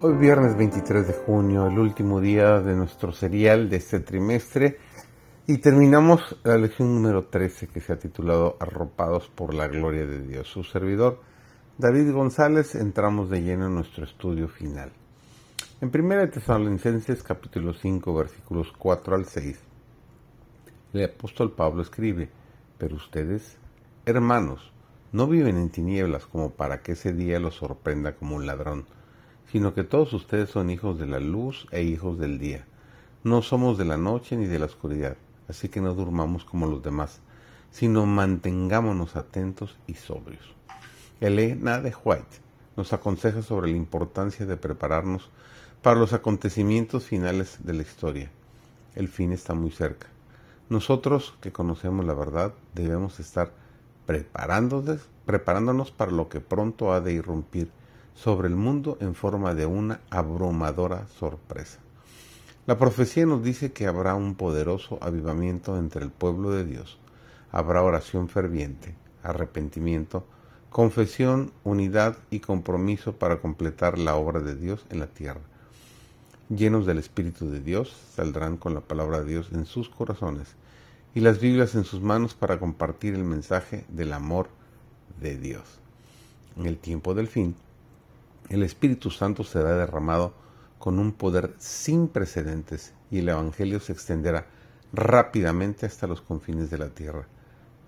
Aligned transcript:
Hoy 0.00 0.14
viernes 0.16 0.56
23 0.56 1.08
de 1.08 1.12
junio, 1.12 1.66
el 1.66 1.76
último 1.76 2.20
día 2.20 2.60
de 2.60 2.76
nuestro 2.76 3.10
serial 3.10 3.68
de 3.68 3.78
este 3.78 3.98
trimestre 3.98 4.78
y 5.44 5.58
terminamos 5.58 6.38
la 6.44 6.56
lección 6.56 6.94
número 6.94 7.24
13 7.24 7.66
que 7.66 7.80
se 7.80 7.92
ha 7.92 7.98
titulado 7.98 8.56
Arropados 8.60 9.26
por 9.26 9.54
la 9.54 9.66
gloria 9.66 10.06
de 10.06 10.22
Dios. 10.22 10.46
Su 10.46 10.62
servidor 10.62 11.20
David 11.78 12.12
González 12.12 12.76
entramos 12.76 13.28
de 13.28 13.42
lleno 13.42 13.66
en 13.66 13.74
nuestro 13.74 14.04
estudio 14.04 14.46
final. 14.46 14.92
En 15.80 15.90
1 15.92 16.30
Tesalonicenses 16.30 17.24
capítulo 17.24 17.74
5 17.74 18.14
versículos 18.14 18.72
4 18.78 19.16
al 19.16 19.24
6, 19.24 19.58
el 20.92 21.04
apóstol 21.06 21.50
Pablo 21.50 21.82
escribe, 21.82 22.30
pero 22.78 22.94
ustedes, 22.94 23.58
hermanos, 24.06 24.72
no 25.10 25.26
viven 25.26 25.56
en 25.56 25.70
tinieblas 25.70 26.24
como 26.26 26.50
para 26.50 26.82
que 26.82 26.92
ese 26.92 27.12
día 27.12 27.40
los 27.40 27.56
sorprenda 27.56 28.14
como 28.14 28.36
un 28.36 28.46
ladrón 28.46 28.86
sino 29.50 29.74
que 29.74 29.84
todos 29.84 30.12
ustedes 30.12 30.50
son 30.50 30.70
hijos 30.70 30.98
de 30.98 31.06
la 31.06 31.20
luz 31.20 31.66
e 31.70 31.82
hijos 31.82 32.18
del 32.18 32.38
día. 32.38 32.66
No 33.24 33.42
somos 33.42 33.78
de 33.78 33.84
la 33.84 33.96
noche 33.96 34.36
ni 34.36 34.46
de 34.46 34.58
la 34.58 34.66
oscuridad, 34.66 35.16
así 35.48 35.68
que 35.68 35.80
no 35.80 35.94
durmamos 35.94 36.44
como 36.44 36.66
los 36.66 36.82
demás, 36.82 37.20
sino 37.70 38.06
mantengámonos 38.06 39.16
atentos 39.16 39.76
y 39.86 39.94
sobrios. 39.94 40.54
Elena 41.20 41.80
de 41.80 41.94
White 42.04 42.48
nos 42.76 42.92
aconseja 42.92 43.42
sobre 43.42 43.70
la 43.70 43.76
importancia 43.76 44.46
de 44.46 44.56
prepararnos 44.56 45.30
para 45.82 45.98
los 45.98 46.12
acontecimientos 46.12 47.04
finales 47.04 47.58
de 47.62 47.72
la 47.72 47.82
historia. 47.82 48.30
El 48.94 49.08
fin 49.08 49.32
está 49.32 49.54
muy 49.54 49.70
cerca. 49.70 50.06
Nosotros 50.68 51.34
que 51.40 51.52
conocemos 51.52 52.04
la 52.04 52.14
verdad 52.14 52.52
debemos 52.74 53.18
estar 53.20 53.52
preparándonos, 54.06 55.08
preparándonos 55.24 55.90
para 55.90 56.12
lo 56.12 56.28
que 56.28 56.40
pronto 56.40 56.92
ha 56.92 57.00
de 57.00 57.14
irrumpir 57.14 57.70
sobre 58.18 58.48
el 58.48 58.56
mundo 58.56 58.98
en 59.00 59.14
forma 59.14 59.54
de 59.54 59.66
una 59.66 60.00
abrumadora 60.10 61.06
sorpresa. 61.18 61.78
La 62.66 62.76
profecía 62.76 63.24
nos 63.26 63.44
dice 63.44 63.72
que 63.72 63.86
habrá 63.86 64.14
un 64.16 64.34
poderoso 64.34 64.98
avivamiento 65.00 65.78
entre 65.78 66.04
el 66.04 66.10
pueblo 66.10 66.50
de 66.50 66.64
Dios. 66.64 66.98
Habrá 67.52 67.82
oración 67.82 68.28
ferviente, 68.28 68.94
arrepentimiento, 69.22 70.26
confesión, 70.68 71.52
unidad 71.62 72.18
y 72.30 72.40
compromiso 72.40 73.14
para 73.14 73.40
completar 73.40 73.98
la 73.98 74.16
obra 74.16 74.40
de 74.40 74.56
Dios 74.56 74.84
en 74.90 74.98
la 74.98 75.06
tierra. 75.06 75.40
Llenos 76.48 76.86
del 76.86 76.98
Espíritu 76.98 77.48
de 77.48 77.60
Dios, 77.60 77.94
saldrán 78.14 78.56
con 78.56 78.74
la 78.74 78.80
palabra 78.80 79.20
de 79.20 79.26
Dios 79.26 79.48
en 79.52 79.64
sus 79.64 79.88
corazones 79.88 80.56
y 81.14 81.20
las 81.20 81.40
Biblias 81.40 81.74
en 81.74 81.84
sus 81.84 82.02
manos 82.02 82.34
para 82.34 82.58
compartir 82.58 83.14
el 83.14 83.24
mensaje 83.24 83.84
del 83.88 84.12
amor 84.12 84.48
de 85.20 85.38
Dios. 85.38 85.62
En 86.56 86.66
el 86.66 86.78
tiempo 86.78 87.14
del 87.14 87.28
fin, 87.28 87.54
el 88.50 88.62
Espíritu 88.62 89.10
Santo 89.10 89.44
será 89.44 89.76
derramado 89.76 90.32
con 90.78 90.98
un 90.98 91.12
poder 91.12 91.54
sin 91.58 92.08
precedentes 92.08 92.94
y 93.10 93.18
el 93.18 93.28
Evangelio 93.28 93.78
se 93.80 93.92
extenderá 93.92 94.46
rápidamente 94.92 95.84
hasta 95.84 96.06
los 96.06 96.22
confines 96.22 96.70
de 96.70 96.78
la 96.78 96.88
tierra. 96.88 97.26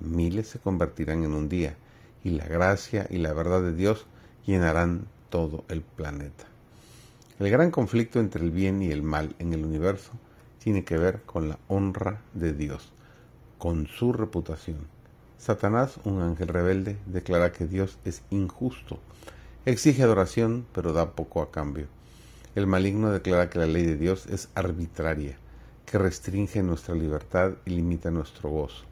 Miles 0.00 0.48
se 0.48 0.58
convertirán 0.58 1.22
en 1.24 1.34
un 1.34 1.48
día 1.48 1.76
y 2.24 2.30
la 2.30 2.46
gracia 2.46 3.06
y 3.08 3.18
la 3.18 3.32
verdad 3.32 3.62
de 3.62 3.74
Dios 3.74 4.06
llenarán 4.46 5.06
todo 5.30 5.64
el 5.68 5.82
planeta. 5.82 6.44
El 7.38 7.50
gran 7.50 7.70
conflicto 7.70 8.18
entre 8.18 8.42
el 8.42 8.50
bien 8.50 8.82
y 8.82 8.90
el 8.90 9.02
mal 9.02 9.36
en 9.38 9.52
el 9.52 9.64
universo 9.64 10.10
tiene 10.58 10.84
que 10.84 10.98
ver 10.98 11.22
con 11.22 11.48
la 11.48 11.58
honra 11.68 12.20
de 12.34 12.52
Dios, 12.52 12.92
con 13.58 13.86
su 13.86 14.12
reputación. 14.12 14.88
Satanás, 15.36 16.00
un 16.02 16.20
ángel 16.20 16.48
rebelde, 16.48 16.96
declara 17.06 17.52
que 17.52 17.66
Dios 17.66 17.98
es 18.04 18.22
injusto 18.30 18.98
Exige 19.68 20.02
adoración, 20.02 20.64
pero 20.72 20.94
da 20.94 21.12
poco 21.12 21.42
a 21.42 21.50
cambio. 21.50 21.88
El 22.54 22.66
maligno 22.66 23.10
declara 23.10 23.50
que 23.50 23.58
la 23.58 23.66
ley 23.66 23.84
de 23.84 23.98
Dios 23.98 24.24
es 24.24 24.48
arbitraria, 24.54 25.36
que 25.84 25.98
restringe 25.98 26.62
nuestra 26.62 26.94
libertad 26.94 27.52
y 27.66 27.72
limita 27.72 28.10
nuestro 28.10 28.48
gozo. 28.48 28.86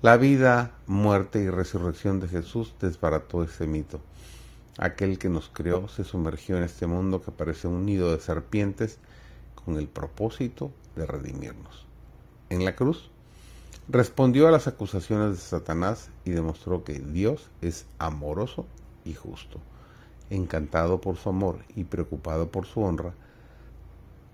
La 0.00 0.16
vida, 0.16 0.72
muerte 0.88 1.38
y 1.38 1.50
resurrección 1.50 2.18
de 2.18 2.26
Jesús 2.26 2.74
desbarató 2.80 3.44
ese 3.44 3.68
mito. 3.68 4.00
Aquel 4.76 5.20
que 5.20 5.28
nos 5.28 5.48
creó 5.50 5.86
se 5.86 6.02
sumergió 6.02 6.56
en 6.56 6.64
este 6.64 6.88
mundo 6.88 7.22
que 7.22 7.30
parece 7.30 7.68
un 7.68 7.86
nido 7.86 8.10
de 8.10 8.20
serpientes 8.20 8.98
con 9.54 9.76
el 9.76 9.86
propósito 9.86 10.72
de 10.96 11.06
redimirnos. 11.06 11.86
En 12.50 12.64
la 12.64 12.74
cruz, 12.74 13.08
respondió 13.88 14.48
a 14.48 14.50
las 14.50 14.66
acusaciones 14.66 15.30
de 15.30 15.36
Satanás 15.36 16.10
y 16.24 16.32
demostró 16.32 16.82
que 16.82 16.94
Dios 16.98 17.50
es 17.60 17.86
amoroso 18.00 18.66
y 19.04 19.14
justo 19.14 19.60
encantado 20.32 21.00
por 21.00 21.16
su 21.16 21.28
amor 21.28 21.58
y 21.76 21.84
preocupado 21.84 22.50
por 22.50 22.66
su 22.66 22.80
honra, 22.80 23.12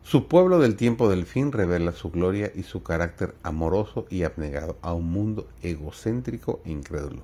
su 0.03 0.29
pueblo 0.29 0.59
del 0.59 0.77
tiempo 0.77 1.11
del 1.11 1.27
fin 1.27 1.53
revela 1.53 1.93
su 1.93 2.11
gloria 2.11 2.51
y 2.55 2.63
su 2.63 2.83
carácter 2.83 3.35
amoroso 3.43 4.07
y 4.09 4.23
abnegado 4.23 4.77
a 4.81 4.95
un 4.95 5.11
mundo 5.11 5.49
egocéntrico 5.63 6.61
e 6.65 6.71
incrédulo, 6.71 7.23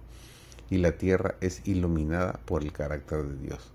y 0.69 0.79
la 0.79 0.93
tierra 0.93 1.37
es 1.41 1.67
iluminada 1.67 2.41
por 2.45 2.62
el 2.62 2.73
carácter 2.73 3.25
de 3.25 3.39
Dios. 3.39 3.73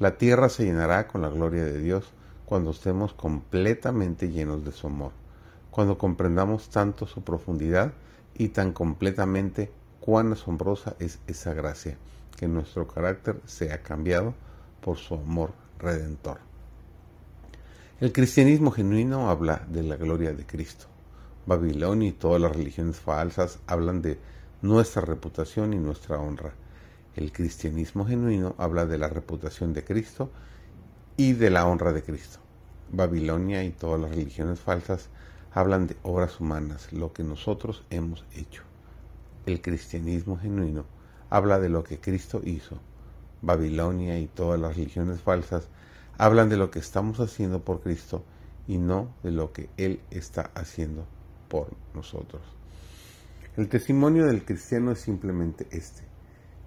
La 0.00 0.16
tierra 0.18 0.48
se 0.48 0.64
llenará 0.64 1.06
con 1.06 1.22
la 1.22 1.28
gloria 1.28 1.64
de 1.64 1.78
Dios 1.78 2.10
cuando 2.46 2.72
estemos 2.72 3.12
completamente 3.12 4.30
llenos 4.30 4.64
de 4.64 4.72
su 4.72 4.88
amor, 4.88 5.12
cuando 5.70 5.98
comprendamos 5.98 6.68
tanto 6.70 7.06
su 7.06 7.22
profundidad 7.22 7.92
y 8.34 8.48
tan 8.48 8.72
completamente 8.72 9.70
cuán 10.00 10.32
asombrosa 10.32 10.96
es 10.98 11.20
esa 11.28 11.54
gracia 11.54 11.96
que 12.36 12.48
nuestro 12.48 12.88
carácter 12.88 13.40
sea 13.46 13.82
cambiado 13.82 14.34
por 14.80 14.96
su 14.98 15.14
amor 15.14 15.52
redentor. 15.78 16.38
El 18.00 18.12
cristianismo 18.12 18.70
genuino 18.72 19.30
habla 19.30 19.64
de 19.68 19.82
la 19.82 19.96
gloria 19.96 20.32
de 20.32 20.44
Cristo. 20.44 20.86
Babilonia 21.46 22.08
y 22.08 22.12
todas 22.12 22.40
las 22.40 22.54
religiones 22.54 22.98
falsas 22.98 23.60
hablan 23.66 24.02
de 24.02 24.18
nuestra 24.60 25.02
reputación 25.02 25.72
y 25.72 25.78
nuestra 25.78 26.18
honra. 26.18 26.52
El 27.14 27.32
cristianismo 27.32 28.04
genuino 28.04 28.54
habla 28.58 28.86
de 28.86 28.98
la 28.98 29.08
reputación 29.08 29.72
de 29.72 29.84
Cristo 29.84 30.30
y 31.16 31.34
de 31.34 31.50
la 31.50 31.66
honra 31.66 31.92
de 31.92 32.02
Cristo. 32.02 32.38
Babilonia 32.90 33.64
y 33.64 33.70
todas 33.70 34.00
las 34.00 34.10
religiones 34.10 34.60
falsas 34.60 35.08
hablan 35.52 35.86
de 35.86 35.96
obras 36.02 36.40
humanas, 36.40 36.92
lo 36.92 37.12
que 37.12 37.22
nosotros 37.22 37.84
hemos 37.90 38.24
hecho. 38.34 38.62
El 39.46 39.60
cristianismo 39.60 40.38
genuino 40.38 40.86
habla 41.32 41.58
de 41.58 41.70
lo 41.70 41.82
que 41.82 41.98
Cristo 41.98 42.42
hizo. 42.44 42.78
Babilonia 43.40 44.18
y 44.18 44.26
todas 44.26 44.60
las 44.60 44.76
religiones 44.76 45.22
falsas 45.22 45.66
hablan 46.18 46.50
de 46.50 46.58
lo 46.58 46.70
que 46.70 46.78
estamos 46.78 47.20
haciendo 47.20 47.64
por 47.64 47.80
Cristo 47.80 48.22
y 48.68 48.76
no 48.76 49.08
de 49.22 49.30
lo 49.30 49.50
que 49.50 49.70
Él 49.78 50.00
está 50.10 50.50
haciendo 50.54 51.06
por 51.48 51.68
nosotros. 51.94 52.42
El 53.56 53.70
testimonio 53.70 54.26
del 54.26 54.44
cristiano 54.44 54.92
es 54.92 55.00
simplemente 55.00 55.66
este. 55.70 56.02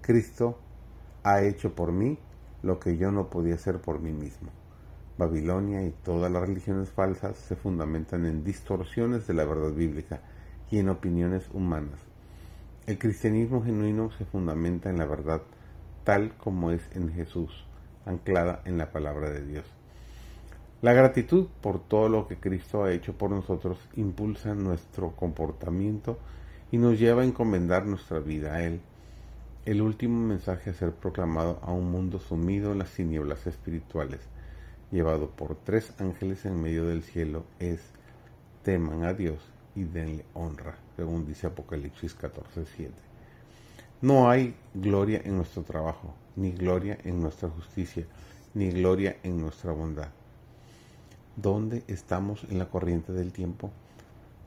Cristo 0.00 0.58
ha 1.22 1.42
hecho 1.42 1.76
por 1.76 1.92
mí 1.92 2.18
lo 2.64 2.80
que 2.80 2.96
yo 2.96 3.12
no 3.12 3.30
podía 3.30 3.54
hacer 3.54 3.80
por 3.80 4.00
mí 4.00 4.12
mismo. 4.12 4.50
Babilonia 5.16 5.84
y 5.84 5.94
todas 6.02 6.30
las 6.30 6.42
religiones 6.42 6.90
falsas 6.90 7.36
se 7.36 7.54
fundamentan 7.54 8.26
en 8.26 8.42
distorsiones 8.42 9.28
de 9.28 9.34
la 9.34 9.44
verdad 9.44 9.70
bíblica 9.70 10.22
y 10.72 10.80
en 10.80 10.88
opiniones 10.88 11.44
humanas. 11.52 12.05
El 12.86 12.98
cristianismo 12.98 13.64
genuino 13.64 14.12
se 14.12 14.24
fundamenta 14.24 14.90
en 14.90 14.98
la 14.98 15.06
verdad 15.06 15.42
tal 16.04 16.36
como 16.36 16.70
es 16.70 16.82
en 16.94 17.12
Jesús, 17.12 17.66
anclada 18.04 18.62
en 18.64 18.78
la 18.78 18.92
palabra 18.92 19.28
de 19.28 19.44
Dios. 19.44 19.64
La 20.82 20.92
gratitud 20.92 21.48
por 21.60 21.80
todo 21.80 22.08
lo 22.08 22.28
que 22.28 22.36
Cristo 22.36 22.84
ha 22.84 22.92
hecho 22.92 23.18
por 23.18 23.30
nosotros 23.30 23.76
impulsa 23.96 24.54
nuestro 24.54 25.16
comportamiento 25.16 26.16
y 26.70 26.78
nos 26.78 26.96
lleva 26.96 27.22
a 27.22 27.24
encomendar 27.24 27.86
nuestra 27.86 28.20
vida 28.20 28.54
a 28.54 28.62
Él. 28.62 28.80
El 29.64 29.82
último 29.82 30.24
mensaje 30.24 30.70
a 30.70 30.74
ser 30.74 30.92
proclamado 30.92 31.58
a 31.62 31.72
un 31.72 31.90
mundo 31.90 32.20
sumido 32.20 32.70
en 32.70 32.78
las 32.78 32.92
tinieblas 32.92 33.48
espirituales, 33.48 34.20
llevado 34.92 35.30
por 35.30 35.56
tres 35.56 35.92
ángeles 35.98 36.44
en 36.44 36.62
medio 36.62 36.86
del 36.86 37.02
cielo, 37.02 37.46
es 37.58 37.80
teman 38.62 39.02
a 39.02 39.12
Dios 39.12 39.40
y 39.74 39.82
denle 39.82 40.24
honra, 40.34 40.76
según 40.96 41.26
dice 41.26 41.46
Apocalipsis 41.46 42.16
14:7. 42.16 42.90
No 44.00 44.28
hay 44.30 44.54
gloria 44.74 45.20
en 45.24 45.36
nuestro 45.36 45.62
trabajo, 45.62 46.14
ni 46.36 46.52
gloria 46.52 46.98
en 47.04 47.20
nuestra 47.20 47.48
justicia, 47.48 48.06
ni 48.54 48.70
gloria 48.70 49.16
en 49.22 49.40
nuestra 49.40 49.72
bondad. 49.72 50.08
¿Dónde 51.36 51.82
estamos 51.86 52.44
en 52.50 52.58
la 52.58 52.68
corriente 52.68 53.12
del 53.12 53.32
tiempo? 53.32 53.70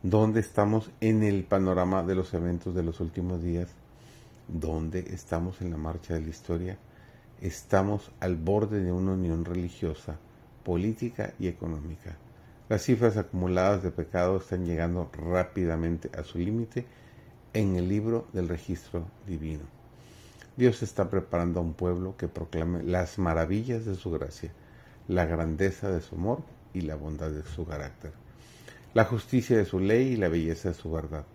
¿Dónde 0.02 0.40
estamos 0.40 0.90
en 1.02 1.24
el 1.24 1.44
panorama 1.44 2.04
de 2.04 2.16
los 2.16 2.34
eventos 2.34 2.74
de 2.74 2.84
los 2.84 3.00
últimos 3.00 3.44
días? 3.44 3.70
¿Dónde 4.48 5.00
estamos 5.12 5.62
en 5.62 5.72
la 5.72 5.78
marcha 5.78 6.16
de 6.16 6.22
la 6.22 6.30
historia? 6.30 6.78
Estamos 7.42 8.12
al 8.20 8.36
borde 8.36 8.84
de 8.84 8.92
una 8.92 9.14
unión 9.14 9.46
religiosa, 9.46 10.18
política 10.64 11.34
y 11.40 11.48
económica 11.48 12.18
las 12.70 12.84
cifras 12.84 13.18
acumuladas 13.18 13.82
de 13.82 13.90
pecado 13.90 14.38
están 14.38 14.64
llegando 14.64 15.10
rápidamente 15.12 16.12
a 16.16 16.24
su 16.24 16.38
límite 16.38 16.86
en 17.54 17.76
el 17.76 17.90
libro 17.90 18.28
del 18.32 18.48
registro 18.48 19.08
divino. 19.26 19.64
Dios 20.56 20.84
está 20.84 21.10
preparando 21.10 21.60
a 21.60 21.64
un 21.64 21.74
pueblo 21.74 22.16
que 22.16 22.28
proclame 22.28 22.84
las 22.84 23.18
maravillas 23.18 23.86
de 23.86 23.96
su 23.96 24.12
gracia, 24.12 24.52
la 25.08 25.26
grandeza 25.26 25.90
de 25.90 26.02
su 26.02 26.14
amor 26.14 26.44
y 26.72 26.82
la 26.82 26.96
bondad 26.96 27.32
de 27.32 27.42
su 27.44 27.66
carácter, 27.66 28.12
la 28.94 29.06
justicia 29.06 29.58
de 29.58 29.66
su 29.66 29.80
ley 29.80 30.10
y 30.10 30.18
la 30.18 30.30
belleza 30.30 30.70
de 30.70 30.76
su 30.76 30.92
verdad. 30.92 31.26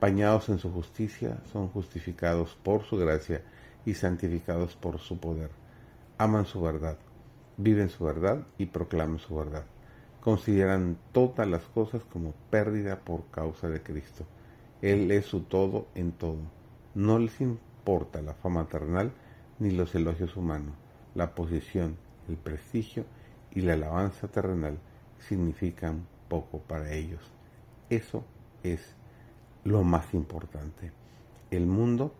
Bañados 0.00 0.48
en 0.48 0.58
su 0.58 0.72
justicia, 0.72 1.38
son 1.52 1.68
justificados 1.68 2.58
por 2.64 2.82
su 2.82 2.96
gracia 2.96 3.42
y 3.86 3.94
santificados 3.94 4.74
por 4.74 4.98
su 4.98 5.20
poder. 5.20 5.50
Aman 6.18 6.46
su 6.46 6.60
verdad, 6.60 6.98
viven 7.56 7.90
su 7.90 8.04
verdad 8.04 8.44
y 8.58 8.66
proclaman 8.66 9.20
su 9.20 9.36
verdad. 9.36 9.64
Consideran 10.24 10.96
todas 11.12 11.46
las 11.46 11.64
cosas 11.64 12.02
como 12.10 12.32
pérdida 12.48 13.00
por 13.00 13.26
causa 13.26 13.68
de 13.68 13.82
Cristo. 13.82 14.24
Él 14.80 15.10
es 15.10 15.26
su 15.26 15.42
todo 15.42 15.86
en 15.94 16.12
todo. 16.12 16.38
No 16.94 17.18
les 17.18 17.42
importa 17.42 18.22
la 18.22 18.32
fama 18.32 18.66
terrenal 18.66 19.12
ni 19.58 19.70
los 19.70 19.94
elogios 19.94 20.34
humanos. 20.34 20.74
La 21.14 21.34
posición, 21.34 21.98
el 22.26 22.36
prestigio 22.36 23.04
y 23.50 23.60
la 23.60 23.74
alabanza 23.74 24.28
terrenal 24.28 24.78
significan 25.18 26.06
poco 26.28 26.58
para 26.58 26.92
ellos. 26.92 27.20
Eso 27.90 28.24
es 28.62 28.96
lo 29.62 29.82
más 29.84 30.14
importante. 30.14 30.90
El 31.50 31.66
mundo 31.66 32.14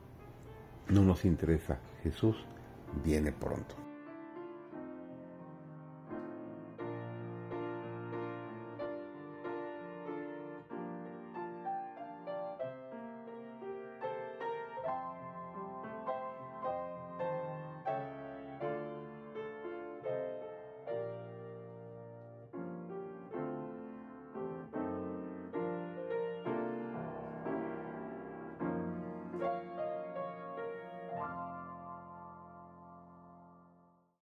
no 0.88 1.02
nos 1.02 1.24
interesa. 1.24 1.78
Jesús 2.02 2.36
viene 3.02 3.32
pronto. 3.32 3.83